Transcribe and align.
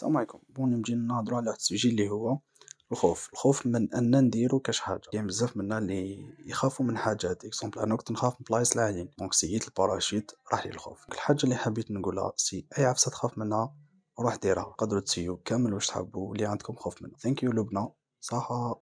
السلام 0.00 0.16
عليكم. 0.16 0.38
bon 0.48 0.70
نجي 0.70 0.94
نهضروا 0.94 1.38
على 1.38 1.46
واحد 1.46 1.58
ال 1.58 1.63
sujet 1.63 1.88
اللي 1.88 2.08
هو 2.08 2.38
الخوف. 2.92 3.28
الخوف 3.32 3.66
من 3.66 3.94
أن 3.94 4.24
نديرو 4.24 4.60
كاش 4.60 4.80
حاجة. 4.80 5.00
كاين 5.12 5.26
بزاف 5.26 5.56
منا 5.56 5.78
اللي 5.78 6.26
يخافوا 6.46 6.86
من 6.86 6.98
حاجات 6.98 7.44
exemple 7.44 7.78
أنا 7.80 7.96
كنت 7.96 8.10
نخاف 8.10 8.32
من 8.32 8.44
بلايص 8.50 8.72
العاليين 8.72 9.08
donc 9.18 9.32
سييت 9.32 9.68
الباراشوت 9.68 10.36
راح 10.52 10.66
لي 10.66 10.72
الخوف. 10.72 11.06
الحاجة 11.12 11.44
اللي 11.44 11.56
حبيت 11.56 11.90
نقولها 11.90 12.32
c'est 12.36 12.66
أي 12.78 12.84
عفسة 12.84 13.10
تخاف 13.10 13.38
منها 13.38 13.74
روح 14.20 14.36
ديرها. 14.36 14.74
قدروا 14.78 15.00
تسيو 15.00 15.36
كامل 15.36 15.74
واش 15.74 15.86
تحبوا 15.86 16.34
اللي 16.34 16.46
عندكم 16.46 16.74
خوف 16.74 17.02
منه. 17.02 17.12
thank 17.18 17.42
you 17.42 17.50
لبنى. 17.50 17.88
صحة. 18.20 18.78